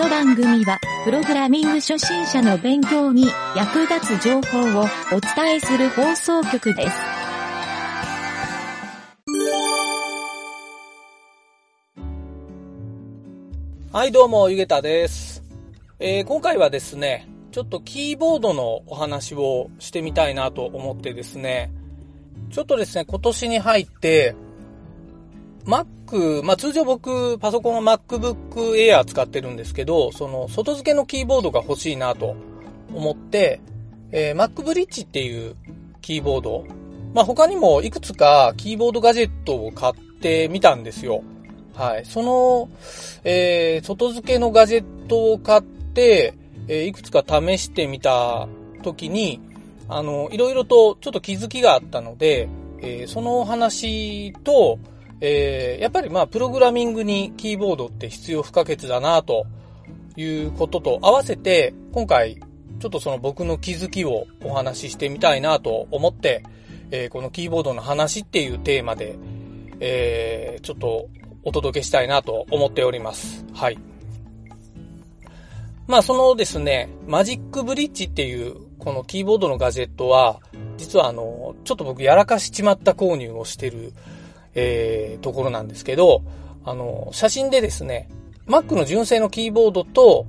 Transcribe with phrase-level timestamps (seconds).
[0.00, 6.96] の番組は、プログラミング初心者の勉強に役立つ情報をお伝えする放送局です。
[13.92, 15.42] はい、どうも、ゆげたです。
[15.98, 21.70] えー今回はですね、ちょっとキーボードのお話をしてみたいなと思ってですね、
[22.50, 24.34] ちょっとですね、今年に入って、
[25.66, 25.84] Mac、
[26.42, 32.36] まあ通常僕、パソコンは MacBook Air 使ってるんですけど、その外付けのキーボードが欲しいなと
[32.94, 33.60] 思って、
[34.12, 35.56] えー Mac Bridge っていう
[36.00, 36.64] キーボード、
[37.14, 41.22] まあ他にもいくつかキーボードガジェットを買ってみたんですよ。
[41.74, 42.04] はい。
[42.04, 42.68] その、
[43.24, 46.34] えー外付けのガジェットを買って、
[46.68, 48.48] えーいくつか試してみた
[48.82, 49.40] 時に、
[49.88, 52.48] あの、いろいろとちょっと気づきがあったので、
[52.80, 54.78] えーそのお話と、
[55.20, 59.46] えーやっぱりまあ、プログラミングにキーボードって必要不可欠だな、と
[60.16, 62.40] いうことと合わせて、今回、
[62.80, 66.42] ちょっとその僕の気づきをお話ししてみたいなと思って、
[66.90, 69.16] えーこのキーボードの話っていうテーマで、
[69.80, 71.08] えーちょっと
[71.42, 73.44] お届けしたいなと思っております。
[73.52, 73.78] はい。
[75.86, 80.40] まあそのですね、マジックブリッジっていうこのキーボードのガジェットは、
[80.76, 83.92] 実はあの、ちょっと僕やらかしちまった購入をしてる、
[84.54, 86.22] えーところなんですけど、
[86.64, 88.08] あの、写真でですね、
[88.46, 90.26] Mac の純正のキーボードと、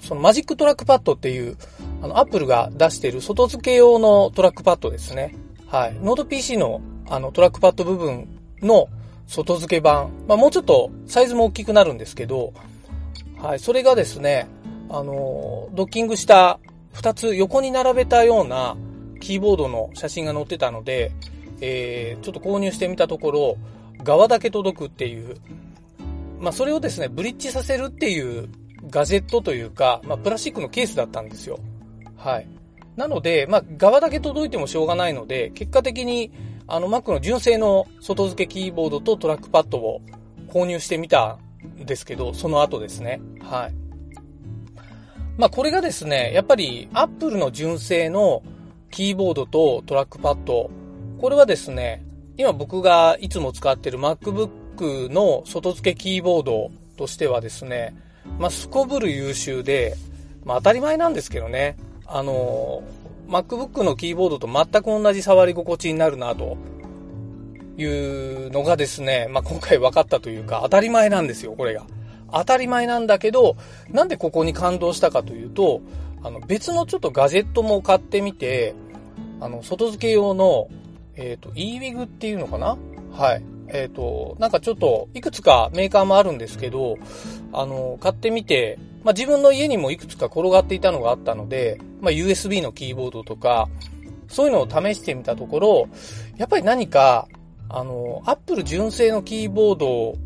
[0.00, 1.56] そのマジックトラックパッドっていう、
[2.02, 5.34] あの、Apple が出している外付け用のトラックパッドですね。
[5.66, 5.94] はい。
[5.94, 8.28] ノート PC のあのトラックパッド部分
[8.62, 8.88] の
[9.26, 10.10] 外付け版。
[10.28, 12.52] まあもうちょっとサイズも大きくなるんですけど、
[13.40, 13.58] はい。
[13.58, 14.48] それがですね、
[14.88, 16.58] あの、ドッキングした
[16.94, 18.76] 2つ横に並べたような
[19.20, 21.12] キーボードの写真が載ってたので、
[21.60, 23.56] えー、ちょっと購入してみたところ、
[24.02, 25.36] 側だけ届くっていう、
[26.40, 28.48] まあそれをですね、ブリッジさせるっていう
[28.90, 31.58] ガジェットというか、まあプラスチックのケースだったんですよ。
[32.16, 32.48] はい。
[32.96, 36.30] なので、まあ側だけ届いてもしょうがないので、結果的に
[36.66, 40.00] あの Mac の純正の外付けキーボードとトラックパッドを
[40.48, 41.38] 購入してみた
[41.80, 43.20] んですけど、その後ですね。
[43.40, 43.74] はい。
[45.36, 48.42] まあこれがですね、やっぱり Apple の純正の
[48.90, 50.70] キーボードとトラックパッド、
[51.20, 52.04] これはですね、
[52.36, 57.96] 今僕がいつも使ってる MacBook の外付けキーボードとしてはですね、
[58.38, 59.96] まあすこぶる優秀で、
[60.44, 62.82] まあ当たり前なんですけどね、あの、
[63.28, 66.58] MacBook のキーボードと全く同じ触り心地になるなと
[67.78, 71.86] いうのがですね、まあ今回分かったというか当たり前なんですよ、これが。
[72.30, 73.56] 当たり前なんだけど、
[73.88, 75.80] なんでここに感動したかというと、
[76.22, 78.74] あの別のちょっとガジェットも買ってみて、
[79.40, 80.68] あの外付け用の、
[81.16, 82.76] えっ、と、eWig っていうのかな？
[83.12, 83.42] はい。
[83.68, 86.98] えっ、と、なんかちょっと、いくつかメーカーもあるんですけど、
[87.52, 93.68] あの、買ってみて、まあ、自分の家にもいくつか転がっていたのがあったので、まあ、USB のキーボードとか、
[94.28, 95.88] そういうのを試してみたところ、
[96.36, 97.28] やっぱり何か、
[97.68, 100.16] あの、Apple 純正のキーボード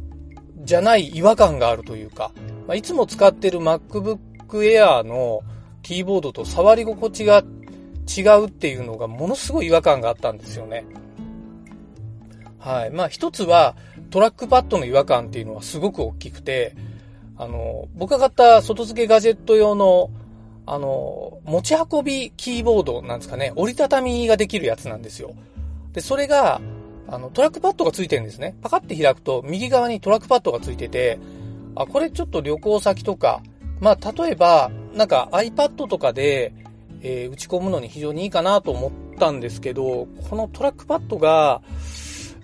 [0.65, 2.33] じゃない違和感があるというか、
[2.67, 4.19] まあ、いつも使ってる MacBook
[4.49, 5.43] Air の
[5.83, 7.43] キーボードと触り心地が
[8.19, 10.85] 違うっていうのがものすごい違和感があったんですよね。
[12.59, 12.91] はい。
[12.91, 13.77] まあ一つは
[14.11, 16.75] トラックパッドの違和感っていうのはすごく大きくて、
[17.37, 20.11] あの、僕が買った外付けガジェット用の、
[20.67, 25.33] あの、持ち運びキーボードなんですかね、折りたたみができるやつなんですよ。
[25.93, 26.61] で、それが、
[27.09, 28.55] あの、トラックパッドがついてるんですね。
[28.61, 31.19] パカって開くと右側にトラックパッドがついてて、
[31.75, 33.43] あ、これちょっと旅行先とか、
[33.81, 36.53] まあ例えば、なんか iPad とかで、
[37.03, 41.63] えー打ち込むのに非常にいいかなと思ったんですけど、このトラックパッドが、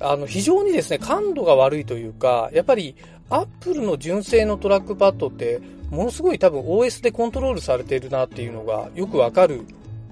[0.01, 2.95] あの、非常にですね、感度が悪いというか、やっぱり、
[3.29, 9.63] アップルの純正のトラックパッドって、ものすごい多分 OS でコントロールされているなっていうのがよくわかる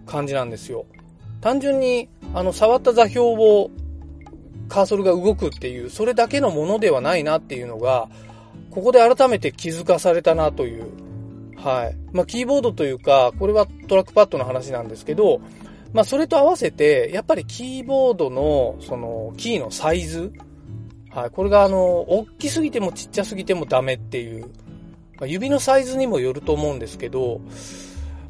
[0.06, 0.87] 感じなんですよ。
[1.41, 3.71] 単純に、あの、触った座標を
[4.69, 8.09] カーソルが動くっていう、それだけのものではないなっていうのが、
[8.71, 11.03] ここで改めて気づかされたなという。
[11.56, 11.97] はい。
[12.12, 15.41] まあ、キーボードというか、これはトラックパッドの話なんですけど、
[15.92, 20.33] まあ、それと合わせて、やっぱりキーボードの、その、キーのサイズ。
[21.10, 21.30] はい。
[21.30, 24.42] これが、あの、大きすぎてもちっちゃすぎてもダメっていう。
[24.42, 24.48] ま
[25.22, 27.41] あ、指のサイズにもよると思うんですけど、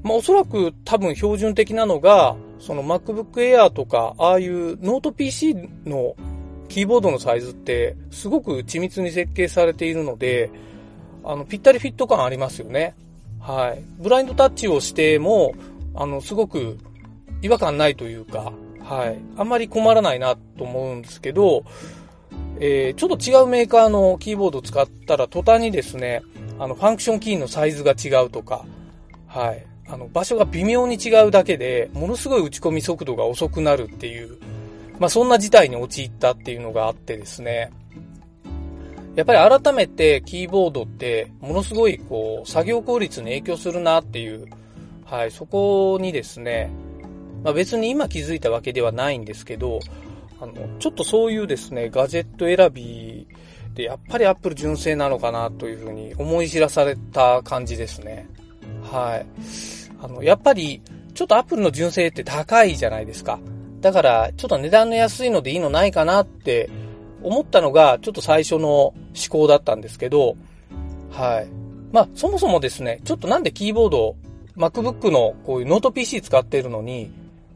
[0.03, 5.55] まあ、おそらく多分標準的なのが、その MacBook Air とか、ああいうノート PC
[5.87, 6.15] の
[6.69, 10.51] キーボードのサイズって、すごく緻密に設計されているので、
[11.25, 12.95] あの、ぴったりフィット感ありますよね。
[13.45, 13.85] はい。
[13.99, 15.55] ブラインドタッチをしても、
[15.95, 16.79] あの、すごく
[17.43, 19.19] 違和感ないというか、はい。
[19.37, 21.65] あんまり困らないなと思うんですけど、
[22.59, 26.23] えーちょっと違うメーカーのキーボードを使ったら途端にですね、
[26.59, 28.65] あの、ファンクションキーのサイズが違うとか、
[29.27, 29.67] はい。
[29.89, 34.39] あの、場所が微妙に違うだけで、ものすごい打ち込み速度が遅くなるっていう、
[34.99, 37.71] まあ、そんな事態に陥ったっていうのがあってですね。
[39.17, 44.47] やっぱり改めてキーボードってものすごいこう作業効率に影響するなっていう、
[45.05, 46.71] はい、そこにですね、
[47.45, 49.79] まあ、別に今気づいたわけではないんですけど、
[50.41, 53.29] あの、ちょっとそういうですね、ガジェット選び
[53.75, 58.29] でやっぱりアップル純正なのかなというふうに思い知らされた感じですね。
[58.83, 59.27] はい。
[60.01, 60.83] あの、やっぱり
[61.15, 63.39] ちょっとアップルの純正って高いじゃないですか。
[63.81, 66.71] だから、ちょっと値段の安いのでいいのないかなって
[67.25, 68.95] 思ったのが、ちょっと最初の思
[69.29, 70.37] 考だったんですけど、
[71.11, 71.49] はい。
[71.93, 74.17] まあ、そもそもですね、ちょっとなんでキーボード、
[74.57, 77.11] MacBook のこういうノート PC 使ってるのに、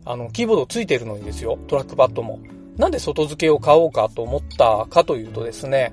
[0.05, 2.41] あの、キーボードついてるのにですよ、トラックパッドも。
[2.76, 5.93] なんで外付けを買おうかと思ったかというとですね、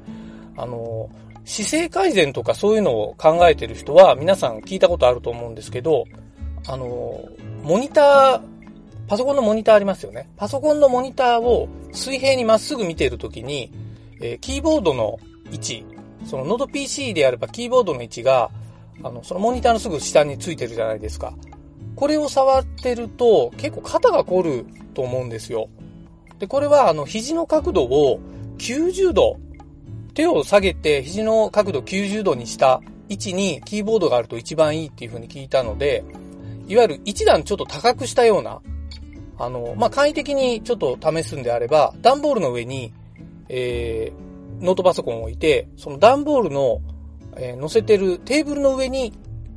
[0.56, 1.10] あの、
[1.44, 6.06] 姿勢改善とかそういうのを考えてる人は皆さん聞いたことあると思うんですけど、
[6.68, 7.24] あの、
[7.63, 8.55] モニター
[9.07, 10.30] パソコンのモニターありますよね。
[10.36, 13.72] パソコンのモニターを水平にまっすぐ見ているときに、
[14.19, 15.19] えー、キーボードの
[15.52, 15.86] 位置、
[16.25, 18.50] そのノート PC であればキーボードの位置が、
[19.04, 21.34] あの、そのモニターのすぐ下についてるじゃないですか。
[21.96, 25.69] これを触ってると結構肩が凝ると思うんですよ。
[26.40, 28.19] で、これはあの肘の角度を
[28.57, 29.38] 90度、
[30.13, 36.04] 手を下げて肘の角度90度にした位置にキーボードがあると一番いいっていう風に聞いたので、
[36.68, 38.62] いわゆる一段ちょっと高くしたような、
[39.38, 42.94] あの、まあ、簡易的にちょっと試すんであれば、段ボールの上に、
[43.50, 46.82] えー、ノートパソコンを置いて、その段ボールの、
[47.38, 49.14] えー、乗せてるテーブルの上に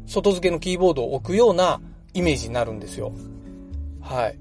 [0.07, 1.81] 外付けのキーボードを置くような
[2.15, 3.13] イメージになるんですよ。
[4.01, 4.39] はい。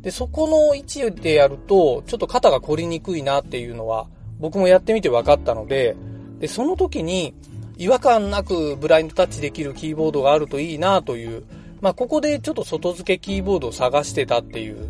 [0.00, 4.06] で、そこの位置でやると、ちょっと肩が凝りにくいなっていうのは、
[4.38, 5.96] 僕もやってみて分かったので、
[6.40, 7.34] で、その時に
[7.76, 11.44] 違和感なくブラインドタッチできるキーボードがあるといいなという、
[11.84, 14.88] まあ、ここでちょっと外付けキーボードを探してたっていう、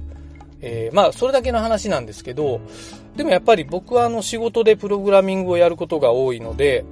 [0.61, 2.61] えー、まあ、それだけの話なんですけど、
[3.17, 6.85] でもやっぱり僕はあの仕事でプログラミングをやることが多いので、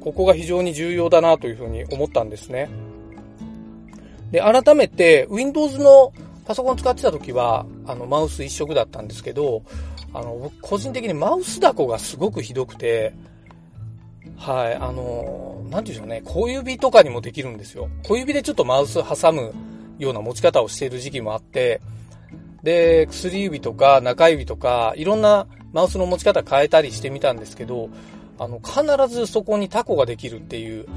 [0.00, 2.70] ここが非常に重要だなというふうに思ったんですね。
[4.30, 6.14] で、改めて Windows の
[6.46, 9.62] パソコン使ってた時は、あの、マウス一色だったんですけど、
[10.14, 13.12] あの、僕個人的にマウスダコがすごくひどくて、
[14.42, 17.88] はい、あの、なんて言うんでしょうね、小指とかにもできるんですよ。
[18.02, 19.54] 小指でちょっとマウス挟む
[20.00, 21.80] ような持ち方をしている時期もあって、
[22.64, 27.88] で、薬指とか中指とか、いろんなマウスの持ち方変えたりしてみたんですけど、
[28.36, 28.82] あの、必
[29.14, 30.88] ずそこにタコができるっていう、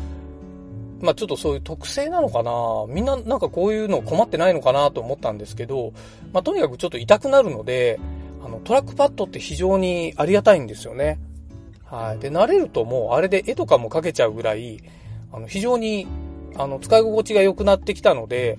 [1.01, 2.51] まあちょっとそういう特性なのかな
[2.87, 5.93] みんななんかこういうの困ってないのかなと思ったんですけど、
[6.33, 7.99] まあとにかくちょっと痛くなるので、
[8.43, 11.19] あの、トラックパッドって非常にありがたいんですよね。
[11.85, 12.19] はい。
[12.19, 14.81] で、慣れるともうあれで絵とかも描けちゃうぐらい、
[15.31, 16.07] あの、非常に、
[16.57, 18.57] あの、使い心地が良くなってきたので、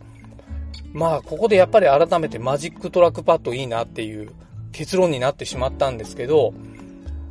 [0.93, 4.33] まあ、ここでやっぱり改めてマジックトラックパッドいいなっていう
[4.73, 6.55] 結論になってしまったんですけど、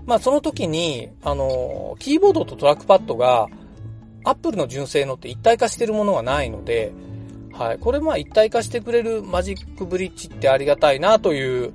[0.06, 3.48] まあ、その時に、あの、キーボードとトラックパッドが、
[4.24, 6.92] アップルの純正のって一体化してるものがないので、
[7.54, 7.80] はい。
[7.80, 11.74] これまあ一体化してくれるマジックブリッジってありがたいなという、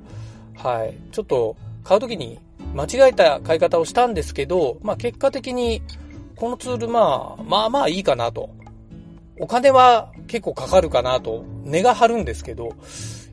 [0.55, 0.95] はい。
[1.11, 2.39] ちょっと買うときに
[2.73, 5.81] 間違えた買い方をしたんですけど、まあ結果的に
[6.35, 8.49] このツールまあ、まあまあいいかなと。
[9.39, 12.75] お金は結構かかるかなと、値が張るんですけど、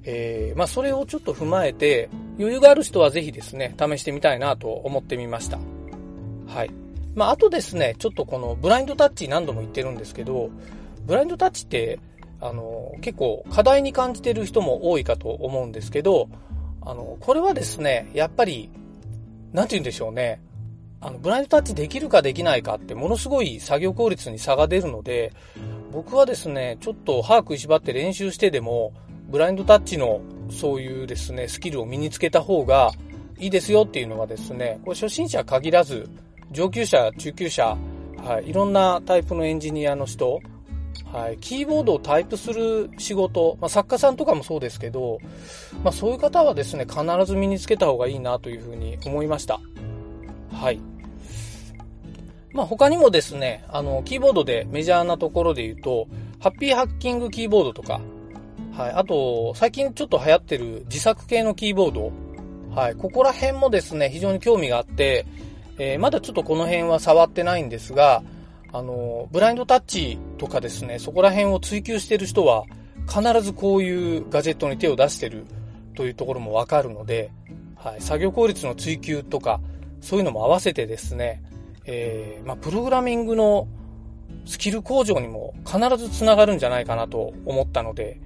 [0.04, 5.58] えー、まあそれをちょっと踏まえて、余裕がある人はぜひですね、試してみたいなと思ってみました。
[6.46, 6.70] はい。
[7.14, 10.50] まああとですね、ちょっとこのブラインドタッチ何度も言ってるんですけど、
[11.06, 12.00] ブラインドタッチって、
[12.40, 16.28] あの、結構課題に感じてる人も多いかと思うんですけど、
[16.82, 18.70] あの、これはですね、やっぱり
[19.52, 20.40] なんて言うんでしょうね。
[21.00, 25.32] あの、ブラインドタッチできるかできないかってものすごい作業効率に差が出るので、
[25.92, 28.92] 僕はですね、ちょっと歯食いしばって練習してでも、
[29.28, 32.90] ブラインドタッチのそういうですね、スキルを身につけた方が
[33.38, 36.08] いいですよっていうのはですね、これ初心者限らず、
[36.50, 37.76] 上級者、中級者、
[38.24, 40.40] はい、いろんなタイプのエンジニアの人、
[41.06, 45.18] はい、キーボードをタイプする仕事、まあ、作家さんとかもそうですけど、
[45.82, 49.60] まあ、そういう方はですね、必ず身につけた方がいいなというふうに思いました。
[50.52, 50.80] はい。
[52.52, 56.08] まあ、他にもですね、あの、キーボードでメジャーなところで言うと、
[56.40, 58.00] ハッピーハッキングキーボードとか、
[58.72, 62.12] はい、あと、最近ちょっと流行ってる自作系のキーボード、
[62.74, 65.26] はい、ここら辺もですね、非常に興味があって、
[65.78, 68.22] えー、まだちょっとこの辺は触ってないんですが、
[68.72, 72.64] あの、ブラインドタッチとかですね、そこら辺を追求している人は、
[73.06, 75.46] 必ずこういうガジェットに手を出してる
[75.94, 77.30] というところもわかるので、
[77.76, 79.60] はい、作業効率の追求とか、
[80.00, 81.42] そういうのも合わせてですね、
[81.86, 83.66] えー、まあ、プログラミングの
[84.44, 88.20] スキル向上にも必ずつながるんじゃないかなと思ったので、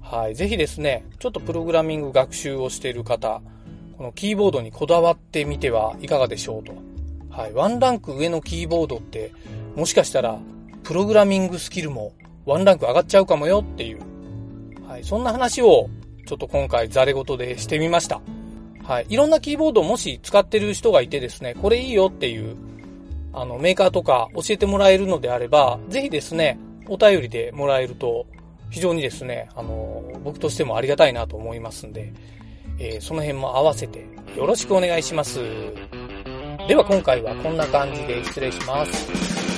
[0.00, 0.34] はい。
[0.34, 3.42] ぜひですね、ちょっとプログラミング学習をしている方、
[3.96, 6.72] このキーボードにこだわってみてはいかがでしょうと。
[7.30, 7.52] はい。
[7.52, 9.32] ワンランク上のキーボードって、
[9.78, 10.38] もしかしたら、
[10.82, 12.12] プログラミングスキルも
[12.44, 14.00] ワンランク上がっちゃうかもよっていう、
[14.86, 15.04] はい。
[15.04, 15.88] そんな話を、
[16.26, 18.20] ちょっと今回ザレ言でしてみました。
[18.82, 19.06] はい。
[19.08, 22.56] いろんなキーボードをもし使ってる人がいてですね、これいいよっていう
[23.32, 26.58] あの、メーカーとか教えてもらえるのであれば、ぜひですね、
[26.88, 28.26] お便りでもらえると、
[28.70, 32.12] 非常にですね、あの、僕としてもありがたいなと思いますんで、
[32.80, 34.06] えー、その辺も合わせて
[34.36, 35.40] よろしくお願いします。
[36.66, 39.57] では今回はこんな感じで失礼します。